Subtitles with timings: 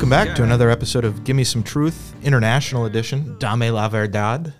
[0.00, 4.54] Welcome back to another episode of Gimme Some Truth, International Edition, Dame la Verdad,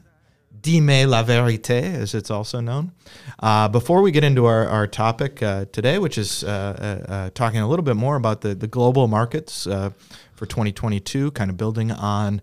[0.60, 2.92] Dime la Vérité, as it's also known.
[3.38, 7.30] Uh, before we get into our, our topic uh, today, which is uh, uh, uh
[7.32, 9.88] talking a little bit more about the, the global markets uh,
[10.34, 12.42] for 2022, kind of building on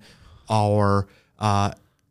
[0.49, 1.07] our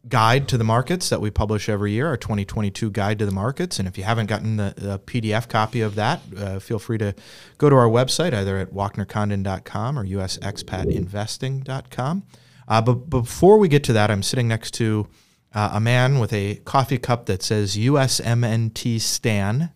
[0.08, 3.78] guide to the markets that we publish every year, our 2022 guide to the markets.
[3.78, 7.14] And if you haven't gotten the, the PDF copy of that, uh, feel free to
[7.58, 12.22] go to our website, either at walknercondon.com or usexpatinvesting.com.
[12.68, 15.06] Uh, but before we get to that, I'm sitting next to
[15.54, 19.70] uh, a man with a coffee cup that says USMNT Stan,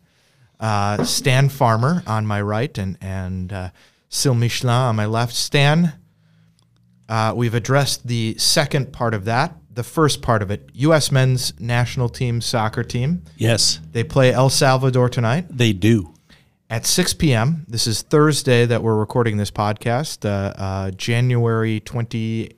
[0.58, 3.70] uh, Stan Farmer on my right, and, and uh,
[4.08, 5.34] Syl Michelin on my left.
[5.34, 5.92] Stan,
[7.08, 10.68] uh, we've addressed the second part of that the first part of it.
[10.74, 11.10] U.S.
[11.10, 13.22] men's national team soccer team.
[13.38, 13.80] Yes.
[13.92, 15.46] They play El Salvador tonight.
[15.48, 16.12] They do.
[16.68, 17.64] At 6 p.m.
[17.66, 22.52] This is Thursday that we're recording this podcast, uh, uh, January 25th,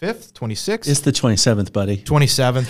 [0.00, 0.88] 26th?
[0.88, 1.98] It's the 27th, buddy.
[1.98, 2.66] 27th.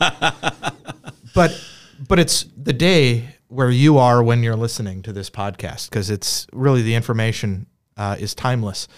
[1.32, 1.64] but
[2.08, 6.48] but it's the day where you are when you're listening to this podcast because it's
[6.52, 8.88] really the information uh, is timeless.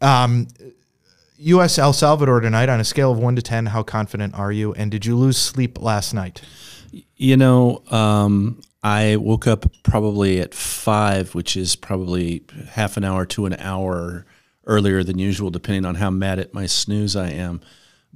[0.00, 0.48] Um,
[1.38, 1.78] U.S.
[1.78, 3.66] El Salvador tonight on a scale of one to ten.
[3.66, 4.72] How confident are you?
[4.74, 6.40] And did you lose sleep last night?
[7.16, 13.26] You know, um, I woke up probably at five, which is probably half an hour
[13.26, 14.24] to an hour
[14.64, 17.60] earlier than usual, depending on how mad at my snooze I am.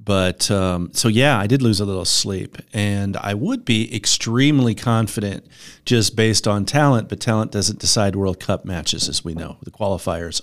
[0.03, 4.75] But um, so yeah, I did lose a little sleep, and I would be extremely
[4.75, 5.47] confident
[5.85, 7.11] just based on talent.
[7.11, 9.59] But talent doesn't decide World Cup matches, as we know.
[9.63, 10.41] The qualifiers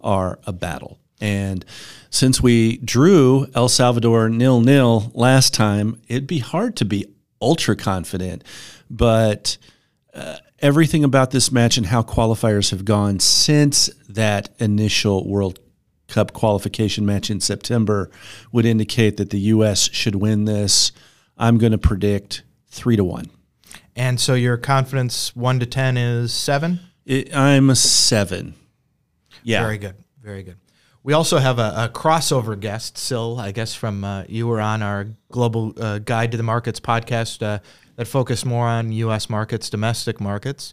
[0.00, 0.98] are a battle.
[1.20, 1.64] And
[2.10, 7.06] since we drew El Salvador nil nil last time, it'd be hard to be
[7.40, 8.44] ultra confident.
[8.90, 9.56] But
[10.14, 15.58] uh, everything about this match and how qualifiers have gone since that initial World
[16.08, 18.10] Cup qualification match in September
[18.52, 19.90] would indicate that the U.S.
[19.92, 20.92] should win this.
[21.36, 23.30] I'm going to predict three to one.
[23.96, 26.80] And so your confidence one to 10 is seven?
[27.04, 28.54] It, I'm a seven.
[29.42, 29.62] Yeah.
[29.62, 29.96] Very good.
[30.22, 30.56] Very good.
[31.06, 34.82] We also have a, a, crossover guest, Syl, I guess from uh, you were on
[34.82, 37.60] our Global uh, Guide to the Markets podcast uh,
[37.94, 39.30] that focused more on U.S.
[39.30, 40.72] markets, domestic markets.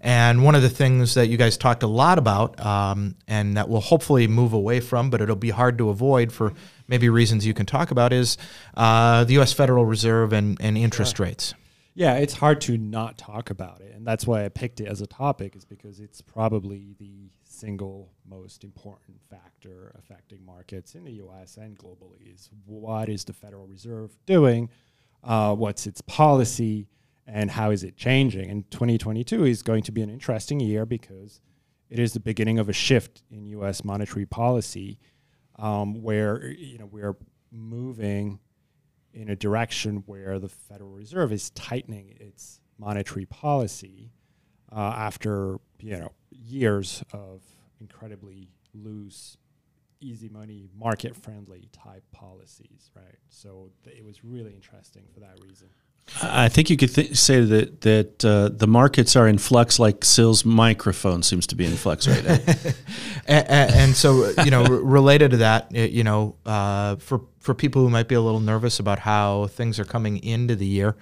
[0.00, 3.68] And one of the things that you guys talked a lot about, um, and that
[3.68, 6.54] we'll hopefully move away from, but it'll be hard to avoid for
[6.88, 8.38] maybe reasons you can talk about, is
[8.78, 9.52] uh, the U.S.
[9.52, 11.26] Federal Reserve and, and interest yeah.
[11.26, 11.52] rates.
[11.92, 13.94] Yeah, it's hard to not talk about it.
[13.94, 18.10] And that's why I picked it as a topic, is because it's probably the single
[18.28, 23.66] most important factor affecting markets in the US and globally is what is the Federal
[23.66, 24.68] Reserve doing?
[25.22, 26.88] Uh, what's its policy?
[27.26, 28.50] And how is it changing?
[28.50, 31.40] And 2022 is going to be an interesting year because
[31.88, 34.98] it is the beginning of a shift in US monetary policy
[35.56, 37.16] um, where you know we're
[37.50, 38.40] moving
[39.12, 44.10] in a direction where the Federal Reserve is tightening its monetary policy
[44.72, 46.12] uh, after you know
[46.46, 47.42] years of
[47.80, 49.36] incredibly loose,
[50.00, 53.18] easy money, market friendly type policies, right?
[53.28, 55.68] So th- it was really interesting for that reason.
[56.22, 60.04] I think you could th- say that that uh, the markets are in flux, like
[60.04, 62.38] Syl's microphone seems to be in flux right now.
[63.26, 67.80] and, and, so, you know, r- related to that, you know, uh, for for people
[67.80, 70.94] who might be a little nervous about how things are coming into the year,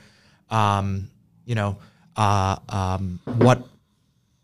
[0.50, 1.10] um,
[1.46, 1.78] you know,
[2.16, 3.66] uh, um, what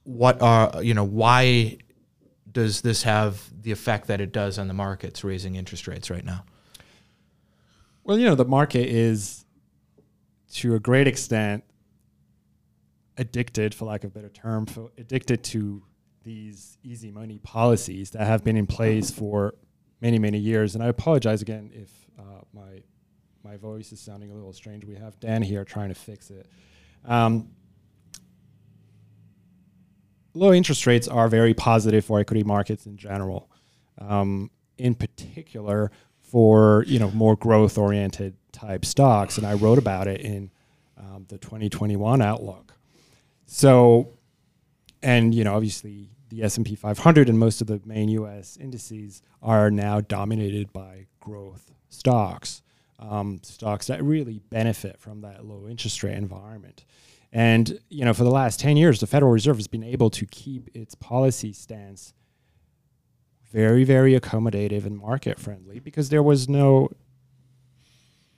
[0.08, 1.76] what are you know why
[2.50, 6.24] does this have the effect that it does on the markets, raising interest rates right
[6.24, 6.46] now?
[8.04, 9.44] Well, you know, the market is
[10.54, 11.62] to a great extent
[13.18, 15.82] addicted, for lack of a better term, for addicted to
[16.24, 19.56] these easy money policies that have been in place for
[20.00, 20.74] many, many years.
[20.74, 22.82] And I apologize again if uh, my
[23.44, 24.86] my voice is sounding a little strange.
[24.86, 26.46] We have Dan here trying to fix it.
[27.04, 27.50] Um,
[30.34, 33.50] low interest rates are very positive for equity markets in general.
[33.98, 35.90] Um, in particular,
[36.20, 40.50] for you know more growth oriented type stocks, and I wrote about it in
[40.96, 42.74] um, the 2021 outlook.
[43.46, 44.10] So,
[45.02, 48.58] and you know, obviously the S&P 500 and most of the main U.S.
[48.60, 52.62] indices are now dominated by growth stocks,
[52.98, 56.84] um, stocks that really benefit from that low interest rate environment.
[57.32, 60.26] And you know, for the last 10 years, the Federal Reserve has been able to
[60.26, 62.14] keep its policy stance
[63.52, 66.90] very, very accommodative and market friendly because there was no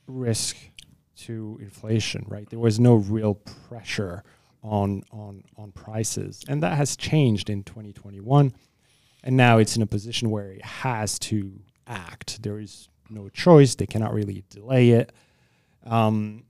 [0.07, 0.57] risk
[1.17, 2.49] to inflation, right?
[2.49, 4.23] There was no real pressure
[4.63, 8.53] on on on prices, and that has changed in 2021.
[9.23, 12.43] and now it's in a position where it has to act.
[12.43, 15.13] There is no choice; they cannot really delay it.
[15.85, 16.45] Um,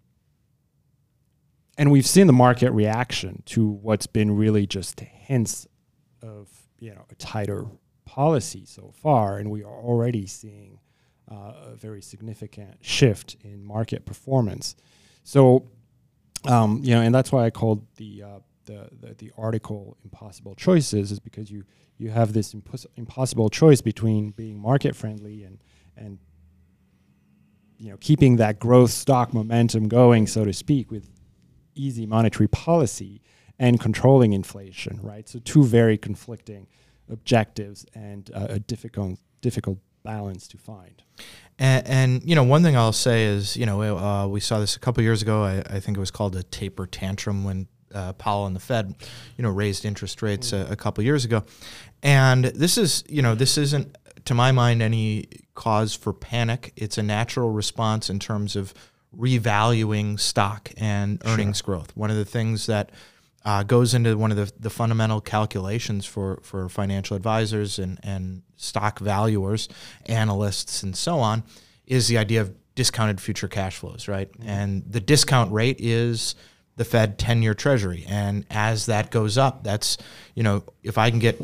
[1.80, 5.66] and we've seen the market reaction to what's been really just hints
[6.22, 6.46] of
[6.78, 7.64] you know a tighter
[8.04, 10.78] policy so far, and we are already seeing
[11.32, 14.76] uh, a very significant shift in market performance.
[15.24, 15.70] So,
[16.46, 20.54] um, you know, and that's why I called the, uh, the, the the article "Impossible
[20.56, 21.64] Choices" is because you
[21.96, 25.58] you have this impos- impossible choice between being market friendly and
[25.96, 26.18] and
[27.78, 31.08] you know keeping that growth stock momentum going, so to speak, with
[31.80, 33.22] easy monetary policy
[33.58, 35.28] and controlling inflation, right?
[35.28, 36.66] So two very conflicting
[37.10, 41.02] objectives and uh, a difficult difficult balance to find.
[41.58, 44.76] And, and, you know, one thing I'll say is, you know, uh, we saw this
[44.76, 45.42] a couple years ago.
[45.42, 48.94] I, I, think it was called a taper tantrum when uh, Powell and the Fed,
[49.36, 50.70] you know, raised interest rates mm-hmm.
[50.70, 51.44] a, a couple years ago.
[52.02, 56.72] And this is, you know, this isn't, to my mind, any cause for panic.
[56.76, 58.72] It's a natural response in terms of
[59.16, 61.76] revaluing stock and earnings sure.
[61.76, 61.96] growth.
[61.96, 62.90] One of the things that
[63.44, 68.42] uh, goes into one of the, the fundamental calculations for, for financial advisors and, and
[68.56, 69.68] stock valuers,
[70.06, 71.42] analysts, and so on
[71.86, 74.30] is the idea of discounted future cash flows, right?
[74.32, 74.48] Mm-hmm.
[74.48, 76.34] And the discount rate is
[76.76, 78.04] the Fed 10 year treasury.
[78.08, 79.98] And as that goes up, that's,
[80.34, 81.38] you know, if I can get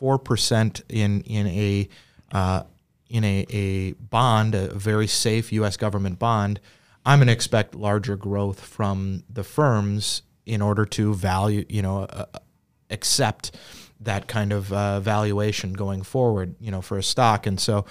[0.00, 1.88] 4% in, in a,
[2.32, 2.62] uh,
[3.08, 5.76] in a, a bond, a very safe U.S.
[5.76, 6.60] government bond,
[7.04, 12.02] I'm going to expect larger growth from the firms in order to value, you know,
[12.04, 12.26] uh,
[12.90, 13.56] accept
[14.00, 17.46] that kind of uh, valuation going forward, you know, for a stock.
[17.46, 17.84] And so,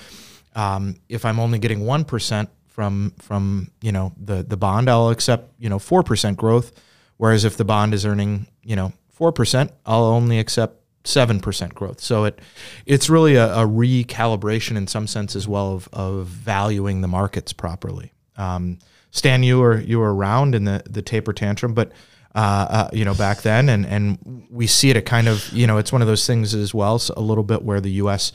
[0.55, 5.09] um, if I'm only getting one percent from from you know the the bond, I'll
[5.09, 6.71] accept you know four percent growth.
[7.17, 11.75] Whereas if the bond is earning you know four percent, I'll only accept seven percent
[11.75, 11.99] growth.
[11.99, 12.39] So it
[12.85, 17.53] it's really a, a, recalibration in some sense as well of, of valuing the markets
[17.53, 18.11] properly.
[18.37, 18.79] Um,
[19.11, 21.91] Stan, you were you were around in the the taper tantrum, but
[22.35, 25.65] uh, uh, you know, back then, and and we see it a kind of, you
[25.65, 28.31] know, it's one of those things as well, so a little bit where the U.S.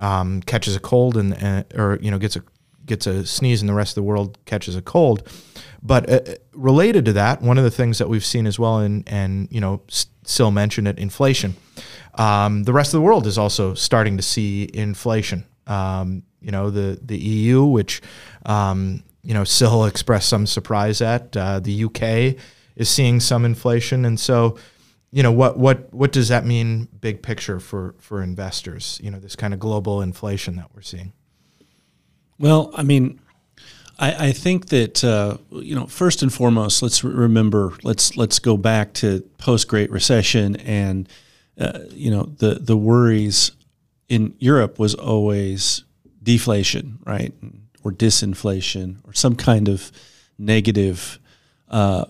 [0.00, 2.42] Um, catches a cold and, and, or you know gets a
[2.86, 5.28] gets a sneeze, and the rest of the world catches a cold.
[5.82, 9.06] But uh, related to that, one of the things that we've seen as well, and
[9.06, 9.82] and you know,
[10.24, 11.54] Syl mentioned it, inflation.
[12.14, 15.44] Um, the rest of the world is also starting to see inflation.
[15.66, 18.00] Um, you know, the the EU, which
[18.46, 22.40] um, you know, Syl expressed some surprise at uh, the UK
[22.76, 24.58] is seeing some inflation, and so
[25.10, 29.00] you know what what what does that mean big picture for for investors?
[29.02, 31.12] You know, this kind of global inflation that we're seeing.
[32.38, 33.20] Well, I mean,
[33.98, 38.56] I, I think that uh, you know first and foremost, let's remember let's let's go
[38.56, 41.08] back to post Great Recession and
[41.58, 43.52] uh, you know the the worries
[44.08, 45.84] in Europe was always
[46.22, 47.32] deflation, right,
[47.84, 49.92] or disinflation, or some kind of
[50.38, 51.20] negative
[51.68, 52.04] uh,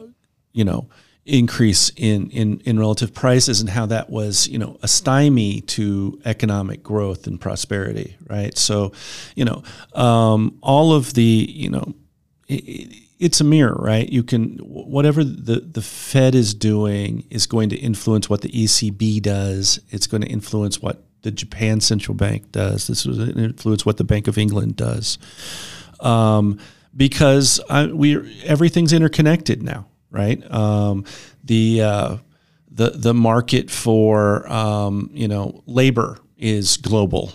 [0.52, 0.88] you know
[1.26, 6.20] increase in, in, in relative prices and how that was, you know, a stymie to
[6.24, 8.56] economic growth and prosperity, right?
[8.58, 8.92] So,
[9.34, 9.62] you know,
[9.94, 11.94] um, all of the, you know,
[12.46, 14.08] it, it's a mirror, right?
[14.08, 19.22] You can whatever the the Fed is doing is going to influence what the ECB
[19.22, 19.80] does.
[19.90, 22.86] It's going to influence what the Japan Central Bank does.
[22.86, 25.18] This will influence what the Bank of England does,
[26.00, 26.58] um,
[26.96, 27.60] because
[27.92, 30.50] we everything's interconnected now right?
[30.50, 31.04] Um,
[31.42, 32.16] the uh,
[32.70, 37.32] the the market for um, you know labor is global,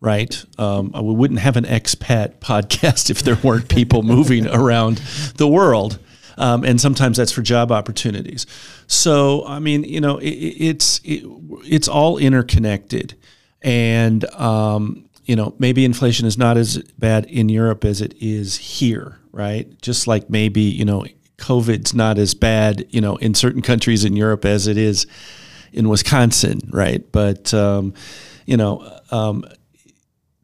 [0.00, 0.44] right?
[0.58, 4.96] Um, we wouldn't have an expat podcast if there weren't people moving around
[5.36, 6.00] the world.
[6.38, 8.46] Um, and sometimes that's for job opportunities.
[8.86, 11.24] So, I mean, you know, it, it's it,
[11.64, 13.16] it's all interconnected,
[13.60, 18.56] and um, you know, maybe inflation is not as bad in Europe as it is
[18.56, 19.68] here, right?
[19.82, 21.04] Just like maybe you know
[21.38, 25.06] COVID's not as bad, you know, in certain countries in Europe as it is
[25.72, 27.04] in Wisconsin, right?
[27.12, 27.94] But um,
[28.46, 29.44] you know, um,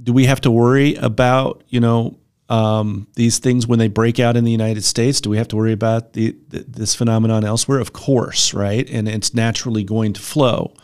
[0.02, 4.36] do we have to worry about you know um, these things when they break out
[4.36, 5.20] in the United States?
[5.20, 7.78] Do we have to worry about the, the, this phenomenon elsewhere?
[7.78, 8.88] Of course, right?
[8.90, 10.74] And it's naturally going to flow.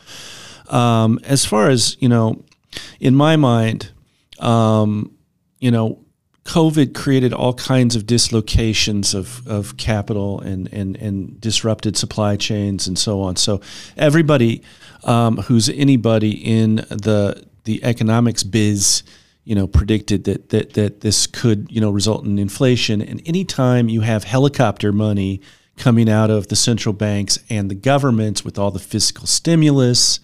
[0.68, 2.44] Um, as far as you know,
[3.00, 3.90] in my mind,
[4.38, 5.16] um,
[5.58, 6.04] you know,
[6.44, 12.88] COVID created all kinds of dislocations of, of capital and, and, and disrupted supply chains
[12.88, 13.36] and so on.
[13.36, 13.60] So
[13.96, 14.62] everybody
[15.04, 19.02] um, who's anybody in the the economics biz,
[19.50, 23.02] you know, predicted that, that that this could you know result in inflation.
[23.02, 25.40] And anytime you have helicopter money
[25.76, 30.20] coming out of the central banks and the governments with all the fiscal stimulus,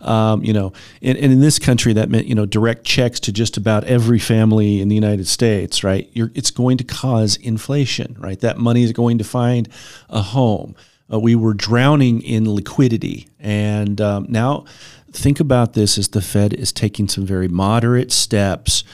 [0.00, 0.72] Um, you know,
[1.02, 4.18] and, and, in this country, that meant you know direct checks to just about every
[4.18, 6.08] family in the United States, right?
[6.12, 8.40] You're, it's going to cause inflation, right?
[8.40, 9.68] That money is going to find
[10.08, 10.74] a home.
[11.12, 14.64] Uh, we were drowning in liquidity, and um, now
[15.12, 18.84] think about this as the Fed is taking some very moderate steps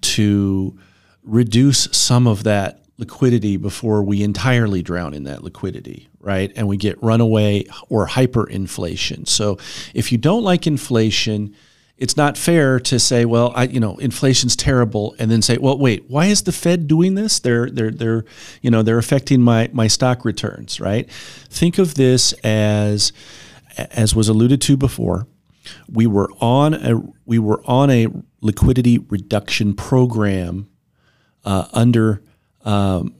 [0.00, 0.78] to
[1.22, 6.52] reduce some of that liquidity before we entirely drown in that liquidity, right?
[6.54, 9.26] And we get runaway or hyperinflation.
[9.26, 9.58] So
[9.94, 11.56] if you don't like inflation,
[11.96, 15.78] it's not fair to say, well, I, you know, inflation's terrible, and then say, well,
[15.78, 17.38] wait, why is the Fed doing this?
[17.38, 18.24] They're, they're, they're,
[18.62, 21.10] you know, they're affecting my my stock returns, right?
[21.10, 23.12] Think of this as,
[23.76, 25.26] as was alluded to before,
[25.88, 28.08] we were on a we were on a
[28.40, 30.68] liquidity reduction program
[31.44, 32.22] uh, under
[32.64, 33.14] um,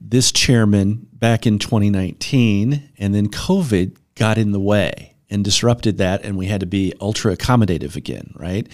[0.00, 6.24] this chairman back in 2019, and then COVID got in the way and disrupted that,
[6.24, 8.66] and we had to be ultra accommodative again, right?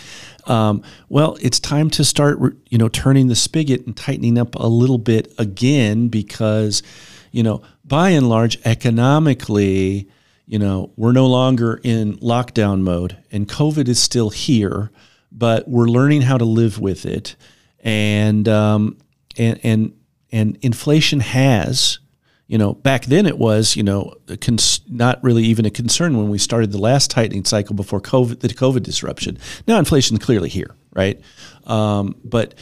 [0.46, 2.38] Um, well, it's time to start,
[2.70, 6.82] you know, turning the spigot and tightening up a little bit again because,
[7.30, 10.08] you know, by and large, economically,
[10.47, 14.91] you know, we're no longer in lockdown mode, and COVID is still here,
[15.33, 17.37] but we're learning how to live with it,
[17.81, 18.99] and um,
[19.37, 19.93] and and
[20.33, 21.99] and inflation has
[22.47, 26.29] you know back then it was you know cons- not really even a concern when
[26.29, 29.38] we started the last tightening cycle before covid the covid disruption.
[29.67, 31.21] Now inflation is clearly here right?
[31.65, 32.55] Um, but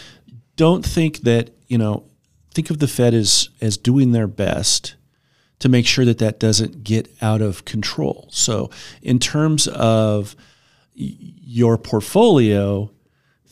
[0.57, 2.05] don't think that you know
[2.53, 4.97] think of the fed as as doing their best
[5.59, 8.71] to make sure that that doesn't get out of control so
[9.03, 10.37] in terms of
[10.95, 12.91] your portfolio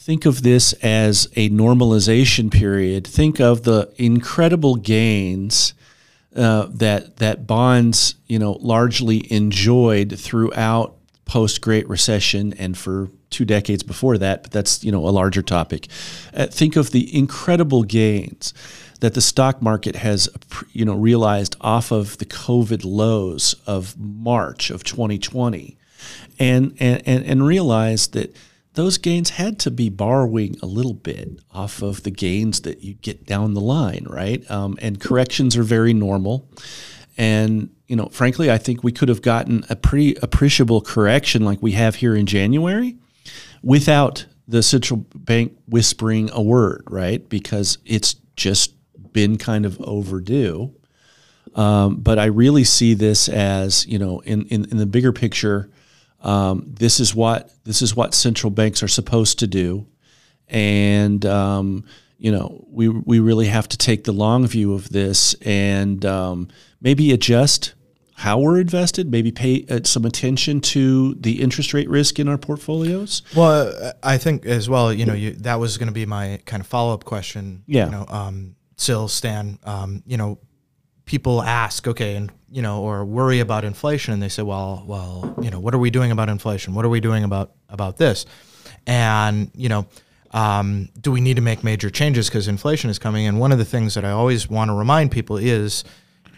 [0.03, 3.07] think of this as a normalization period.
[3.07, 5.75] Think of the incredible gains
[6.35, 13.45] uh, that that bonds, you know, largely enjoyed throughout post Great Recession and for two
[13.45, 14.43] decades before that.
[14.43, 15.87] But that's you know a larger topic.
[16.35, 18.53] Uh, think of the incredible gains
[19.03, 20.29] that the stock market has
[20.71, 25.77] you know realized off of the COVID lows of March of 2020,
[26.39, 28.35] and and and, and realize that
[28.75, 32.95] those gains had to be borrowing a little bit off of the gains that you
[32.95, 34.49] get down the line, right?
[34.49, 36.49] Um, and corrections are very normal.
[37.19, 41.61] And, you know, frankly, I think we could have gotten a pretty appreciable correction like
[41.61, 42.97] we have here in January
[43.63, 47.29] without the central bank whispering a word, right?
[47.29, 48.73] Because it's just
[49.13, 50.75] been kind of overdue.
[51.55, 55.71] Um, but I really see this as, you know, in, in, in the bigger picture–
[56.23, 59.87] um, this is what this is what central banks are supposed to do,
[60.49, 61.85] and um,
[62.19, 66.49] you know we we really have to take the long view of this and um,
[66.81, 67.75] maybe adjust
[68.15, 72.39] how we're invested, maybe pay uh, some attention to the interest rate risk in our
[72.39, 73.23] portfolios.
[73.35, 76.61] Well, I think as well, you know, you, that was going to be my kind
[76.61, 77.65] of follow up question.
[77.67, 77.87] Yeah.
[77.87, 80.39] You know, um, Syl, Stan, um, you know,
[81.05, 85.37] people ask, okay, and you know, or worry about inflation, and they say, well, well,
[85.41, 86.75] you know, what are we doing about inflation?
[86.75, 88.27] What are we doing about about this?
[88.87, 89.87] And you know,
[90.33, 93.27] um, do we need to make major changes because inflation is coming?
[93.27, 95.85] And one of the things that I always want to remind people is,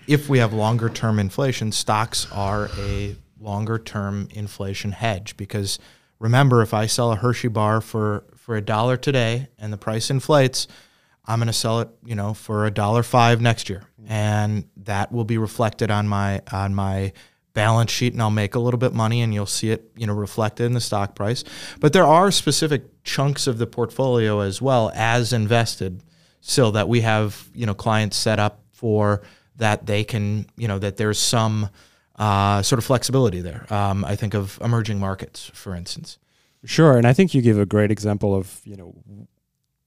[0.07, 5.79] if we have longer term inflation, stocks are a longer term inflation hedge because
[6.19, 10.11] remember, if I sell a Hershey bar for for a dollar today and the price
[10.11, 10.69] inflates,
[11.27, 15.11] I'm going to sell it, you know, for a dollar five next year, and that
[15.11, 17.13] will be reflected on my on my
[17.55, 20.13] balance sheet, and I'll make a little bit money, and you'll see it, you know,
[20.13, 21.45] reflected in the stock price.
[21.81, 26.03] But there are specific chunks of the portfolio as well as invested,
[26.41, 29.23] still that we have, you know, clients set up for
[29.57, 31.71] that they can, you know, that there's some
[32.17, 33.73] uh, sort of flexibility there.
[33.73, 36.19] Um, I think of emerging markets, for instance.
[36.65, 38.95] Sure, and I think you give a great example of you know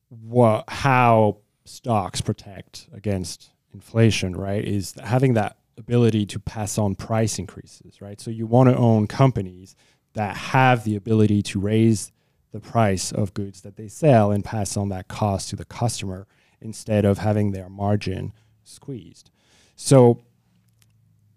[0.10, 4.64] what how stocks protect against inflation, right?
[4.64, 8.20] Is having that ability to pass on price increases, right?
[8.20, 9.76] So you want to own companies
[10.14, 12.12] that have the ability to raise
[12.52, 16.28] the price of goods that they sell and pass on that cost to the customer
[16.60, 18.34] instead of having their margin
[18.64, 19.30] squeezed.
[19.76, 20.24] So,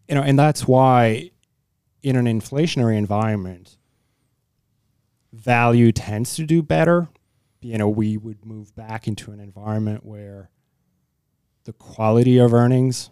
[0.08, 1.30] you know, and that's why
[2.02, 3.76] in an inflationary environment,
[5.32, 7.08] value tends to do better
[7.62, 10.50] you know, we would move back into an environment where
[11.64, 13.10] the quality of earnings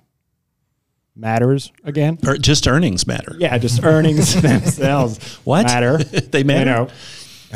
[1.14, 2.18] matters again.
[2.26, 3.34] Or just earnings matter.
[3.38, 5.66] Yeah, just earnings themselves what?
[5.66, 5.98] matter.
[6.02, 6.70] they matter.
[6.70, 6.88] You know,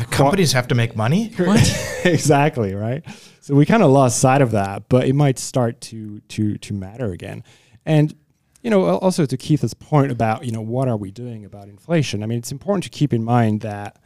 [0.09, 1.31] Companies have to make money.
[1.37, 2.01] What?
[2.03, 3.03] exactly right.
[3.41, 6.73] So we kind of lost sight of that, but it might start to to to
[6.73, 7.43] matter again.
[7.85, 8.15] And
[8.63, 12.23] you know, also to Keith's point about, you know, what are we doing about inflation?
[12.23, 13.99] I mean, it's important to keep in mind that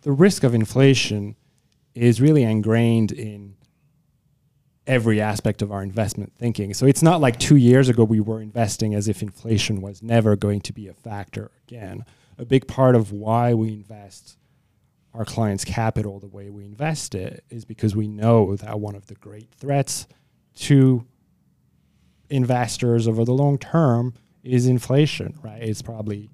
[0.00, 1.36] the risk of inflation
[1.94, 3.54] is really ingrained in
[4.86, 6.74] every aspect of our investment thinking.
[6.74, 10.34] So it's not like two years ago we were investing as if inflation was never
[10.36, 12.04] going to be a factor again.
[12.38, 14.38] A big part of why we invest
[15.14, 19.06] our clients' capital the way we invest it is because we know that one of
[19.06, 20.06] the great threats
[20.56, 21.06] to
[22.30, 25.62] investors over the long term is inflation, right?
[25.62, 26.30] It's probably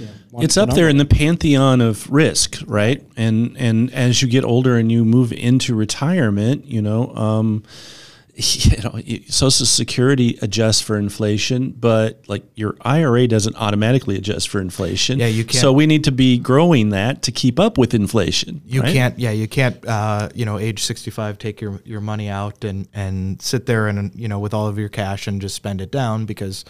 [0.00, 3.04] know, it's up there in the pantheon of risk, right?
[3.16, 7.62] And and as you get older and you move into retirement, you know, um,
[8.38, 14.60] you know, Social Security adjusts for inflation, but like your IRA doesn't automatically adjust for
[14.60, 15.18] inflation.
[15.18, 15.58] Yeah, you can't.
[15.58, 18.60] So we need to be growing that to keep up with inflation.
[18.66, 18.92] You right?
[18.92, 19.18] can't.
[19.18, 19.82] Yeah, you can't.
[19.86, 24.14] Uh, you know, age sixty-five, take your your money out and and sit there and
[24.14, 26.66] you know with all of your cash and just spend it down because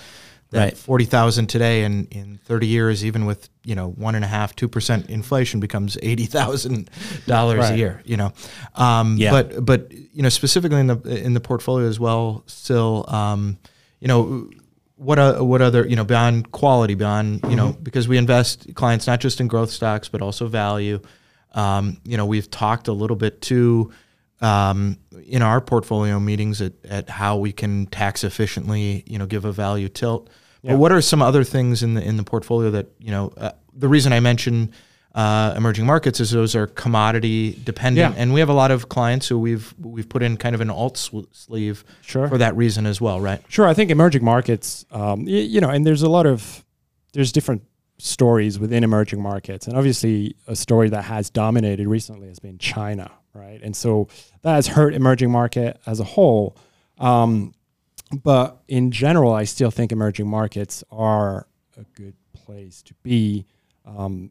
[0.50, 0.76] that right.
[0.76, 4.54] forty thousand today and in thirty years, even with you know one and a half,
[4.54, 7.26] two percent inflation, becomes eighty thousand right.
[7.26, 8.02] dollars a year.
[8.04, 8.32] You know,
[8.74, 9.30] um, yeah.
[9.30, 13.58] But but you know specifically in the in the portfolio as well, Syl, um,
[14.00, 14.50] you know.
[14.98, 17.82] What uh, what other you know beyond quality beyond you know mm-hmm.
[17.82, 21.00] because we invest clients not just in growth stocks but also value.
[21.52, 23.92] Um, you know we've talked a little bit too
[24.40, 29.44] um, in our portfolio meetings at, at how we can tax efficiently, you know, give
[29.44, 30.28] a value tilt.
[30.62, 30.72] Yeah.
[30.72, 33.32] But what are some other things in the in the portfolio that you know?
[33.36, 34.72] Uh, the reason I mention
[35.14, 38.20] uh, emerging markets is those are commodity dependent, yeah.
[38.20, 40.70] and we have a lot of clients who we've we've put in kind of an
[40.70, 42.28] alt sleeve sure.
[42.28, 43.40] for that reason as well, right?
[43.48, 46.64] Sure, I think emerging markets, um, you know, and there's a lot of
[47.12, 47.62] there's different
[47.98, 53.10] stories within emerging markets, and obviously a story that has dominated recently has been China,
[53.34, 53.60] right?
[53.62, 54.08] And so
[54.42, 56.56] that has hurt emerging market as a whole.
[56.98, 57.54] Um,
[58.22, 63.46] but in general, I still think emerging markets are a good place to be,
[63.84, 64.30] um,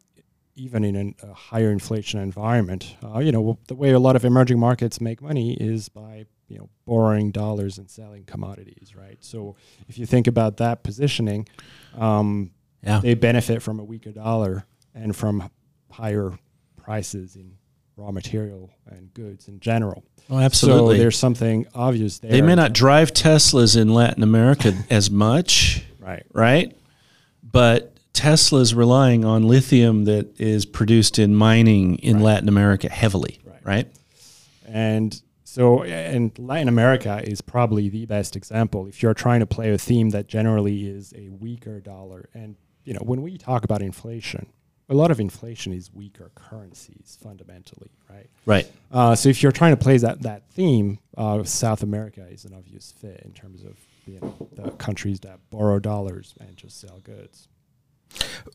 [0.56, 2.96] even in an, a higher inflation environment.
[3.04, 6.58] Uh, you know, the way a lot of emerging markets make money is by you
[6.58, 9.18] know borrowing dollars and selling commodities, right?
[9.20, 9.56] So
[9.90, 11.48] if you think about that positioning,
[11.98, 12.52] um,
[12.86, 13.00] yeah.
[13.00, 15.50] they benefit from a weaker dollar and from
[15.92, 16.38] higher
[16.78, 17.58] prices in
[17.98, 20.04] raw material and goods in general.
[20.30, 20.96] Oh, absolutely.
[20.96, 22.32] So there's something obvious there.
[22.32, 26.26] They may not drive Teslas in Latin America as much, right?
[26.34, 26.76] Right,
[27.44, 32.24] but Tesla's relying on lithium that is produced in mining in right.
[32.24, 33.60] Latin America heavily, right.
[33.64, 33.88] right?
[34.68, 38.88] And so, and Latin America is probably the best example.
[38.88, 42.94] If you're trying to play a theme that generally is a weaker dollar, and you
[42.94, 44.48] know, when we talk about inflation,
[44.88, 48.30] a lot of inflation is weaker currencies fundamentally, right?
[48.46, 48.72] Right.
[48.92, 52.54] Uh, so if you're trying to play that that theme, uh, South America is an
[52.54, 57.00] obvious fit in terms of you know, the countries that borrow dollars and just sell
[57.04, 57.48] goods.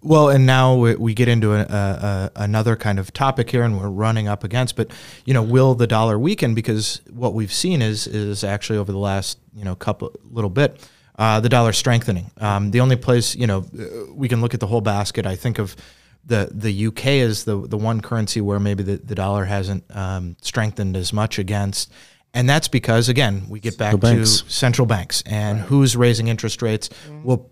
[0.03, 3.79] Well, and now we, we get into a, a, another kind of topic here, and
[3.79, 4.77] we're running up against.
[4.77, 4.91] But
[5.25, 6.55] you know, will the dollar weaken?
[6.55, 10.89] Because what we've seen is is actually over the last you know couple little bit,
[11.21, 12.31] uh, the dollar strengthening.
[12.39, 13.67] Um, the only place you know
[14.13, 15.27] we can look at the whole basket.
[15.27, 15.77] I think of
[16.25, 20.37] the the UK is the the one currency where maybe the, the dollar hasn't um,
[20.41, 21.93] strengthened as much against,
[22.33, 25.69] and that's because again we get back to central banks and right.
[25.69, 26.89] who's raising interest rates.
[26.89, 27.25] Mm-hmm.
[27.25, 27.51] Well,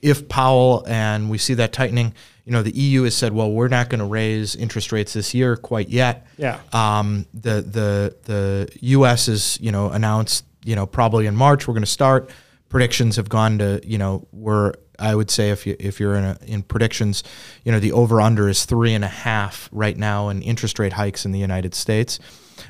[0.00, 2.14] if Powell and we see that tightening,
[2.44, 5.34] you know the EU has said, well, we're not going to raise interest rates this
[5.34, 6.28] year quite yet.
[6.36, 6.60] Yeah.
[6.72, 9.26] Um, the the the U.S.
[9.26, 12.30] has you know announced you know probably in March we're going to start.
[12.68, 16.24] Predictions have gone to you know we're I would say if you if you're in
[16.24, 17.22] a, in predictions,
[17.64, 20.92] you know the over under is three and a half right now in interest rate
[20.92, 22.18] hikes in the United States.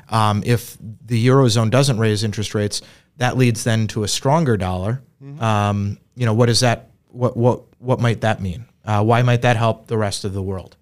[0.09, 2.81] Um, if the eurozone doesn't raise interest rates,
[3.17, 5.01] that leads then to a stronger dollar.
[5.21, 5.43] Mm-hmm.
[5.43, 6.91] Um, you know what is that?
[7.07, 8.65] What what what might that mean?
[8.85, 10.77] Uh, why might that help the rest of the world?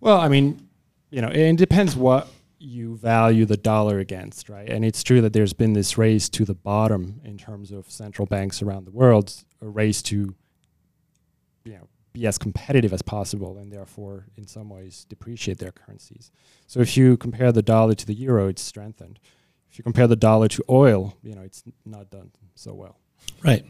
[0.00, 0.68] Well, I mean,
[1.10, 4.68] you know, it depends what you value the dollar against, right?
[4.68, 8.26] And it's true that there's been this race to the bottom in terms of central
[8.26, 10.34] banks around the world, a race to,
[11.64, 16.30] you know, be as competitive as possible and therefore, in some ways, depreciate their currencies.
[16.66, 19.18] So if you compare the dollar to the euro, it's strengthened.
[19.70, 22.98] If you compare the dollar to oil, you know, it's not done so well.
[23.44, 23.66] Right.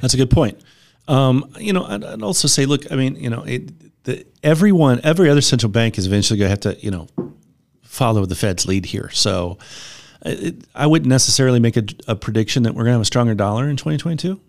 [0.00, 0.60] That's a good point.
[1.06, 5.30] Um, you know, I'd, also say, look, I mean, you know, it, the, everyone, every
[5.30, 7.06] other central bank is eventually going to have to, you know,
[7.96, 9.10] follow the Fed's lead here.
[9.10, 9.58] So
[10.24, 13.34] it, I wouldn't necessarily make a, a prediction that we're going to have a stronger
[13.34, 14.40] dollar in 2022.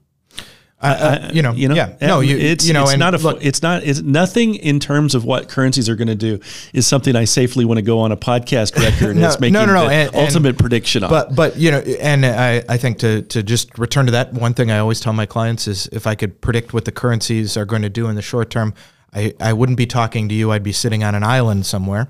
[0.79, 3.17] Uh, you know, you know, yeah, no, you, it's you know, it's and not a
[3.17, 6.39] look, it's not it's nothing in terms of what currencies are going to do
[6.71, 9.65] is something I safely want to go on a podcast record No, as making no,
[9.65, 11.09] no, no, and- and- ultimate prediction on.
[11.09, 14.53] But but you know, and I, I think to to just return to that one
[14.53, 17.65] thing I always tell my clients is if I could predict what the currencies are
[17.65, 18.75] going to do in the short term,
[19.15, 20.51] I, I wouldn't be talking to you.
[20.51, 22.07] I'd be sitting on an island somewhere.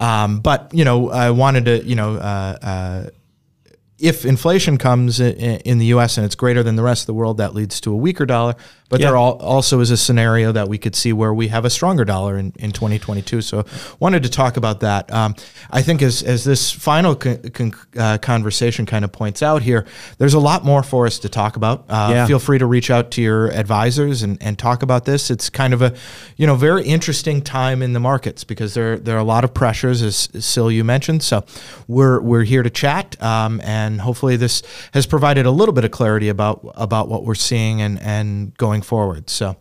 [0.00, 2.16] Um, but you know, I wanted to you know.
[2.16, 3.10] Uh, uh,
[3.98, 6.16] if inflation comes i- i- in the U.S.
[6.16, 8.54] and it's greater than the rest of the world, that leads to a weaker dollar.
[8.90, 9.06] But Yeah.
[9.06, 12.04] there al- also is a scenario that we could see where we have a stronger
[12.04, 13.40] dollar in, in 2022.
[13.40, 13.64] So
[14.00, 15.10] wanted to talk about that.
[15.10, 15.34] Um,
[15.70, 19.86] I think as, as this final con- con- uh, conversation kind of points out here,
[20.18, 21.86] there's a lot more for us to talk about.
[21.88, 22.26] Uh, Yeah.
[22.26, 25.30] Feel free to reach out to your advisors and, and talk about this.
[25.30, 25.94] It's kind of a,
[26.36, 29.54] you know, very interesting time in the markets because there, there are a lot of
[29.54, 31.22] pressures, as Syl you mentioned.
[31.22, 31.44] So
[31.86, 34.62] we're, we're here to chat, um, and hopefully this
[34.94, 38.79] has provided a little bit of clarity about about what we're seeing and, and going
[38.82, 39.28] forward.
[39.30, 39.56] So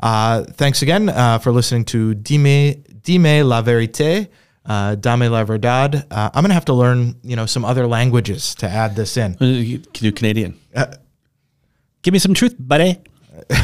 [0.00, 4.28] uh, thanks again uh, for listening to Dime, Dime la Vérité.
[4.66, 6.06] Uh, Dame la Verdad.
[6.10, 9.36] Uh, I'm gonna have to learn, you know, some other languages to add this in.
[9.40, 10.58] Uh, you can do Canadian.
[10.74, 10.86] Uh,
[12.02, 12.98] Give me some truth, buddy.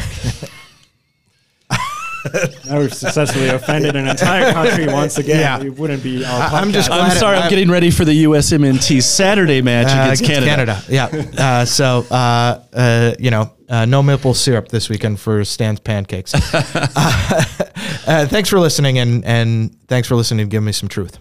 [2.67, 5.39] Now we've successfully offended an entire country once again.
[5.39, 5.65] Yeah.
[5.65, 8.25] It wouldn't be our I- I'm just I'm sorry, I- I'm getting ready for the
[8.25, 10.79] USMNT Saturday match Uh, against, Canada.
[10.87, 11.05] Yeah.
[11.35, 16.35] Uh, so, uh, uh, you know, uh, no maple syrup this weekend for Stan's pancakes.
[16.35, 16.43] uh,
[18.05, 21.17] uh, thanks for listening, and, and thanks for listening to Give Me Some Truth.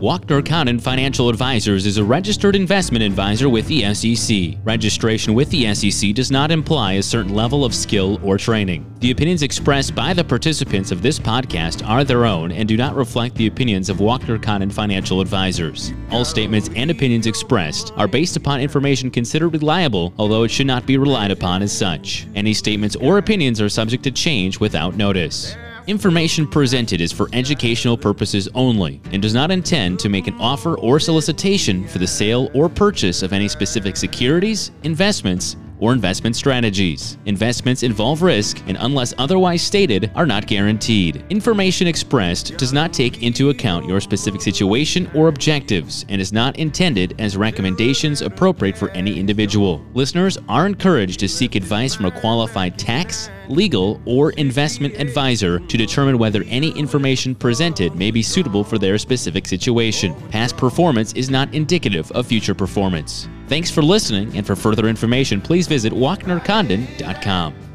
[0.00, 4.56] Walkner Condon Financial Advisors is a registered investment advisor with the SEC.
[4.64, 8.90] Registration with the SEC does not imply a certain level of skill or training.
[9.00, 12.96] The opinions expressed by the participants of this podcast are their own and do not
[12.96, 15.92] reflect the opinions of Walkner Condon Financial Advisors.
[16.10, 20.86] All statements and opinions expressed are based upon information considered reliable, although it should not
[20.86, 22.26] be relied upon as such.
[22.34, 25.54] Any statements or opinions are subject to change without notice.
[25.86, 30.78] Information presented is for educational purposes only and does not intend to make an offer
[30.78, 37.16] or solicitation for the sale or purchase of any specific securities, investments, or investment strategies.
[37.24, 41.24] Investments involve risk and, unless otherwise stated, are not guaranteed.
[41.30, 46.58] Information expressed does not take into account your specific situation or objectives and is not
[46.58, 49.82] intended as recommendations appropriate for any individual.
[49.94, 55.76] Listeners are encouraged to seek advice from a qualified tax, legal, or investment advisor to
[55.76, 60.14] determine whether any information presented may be suitable for their specific situation.
[60.30, 63.28] Past performance is not indicative of future performance.
[63.48, 67.69] Thanks for listening, and for further information, please visit walknercondon.com.